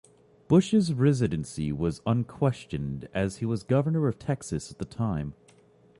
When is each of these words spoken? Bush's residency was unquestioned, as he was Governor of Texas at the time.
Bush's 0.47 0.93
residency 0.95 1.71
was 1.71 2.01
unquestioned, 2.07 3.07
as 3.13 3.37
he 3.37 3.45
was 3.45 3.61
Governor 3.61 4.07
of 4.07 4.17
Texas 4.17 4.71
at 4.71 4.79
the 4.79 4.85
time. 4.85 5.35